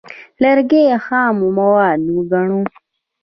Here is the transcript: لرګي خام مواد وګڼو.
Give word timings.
لرګي 0.41 0.83
خام 1.05 1.37
مواد 1.57 2.01
وګڼو. 2.15 2.61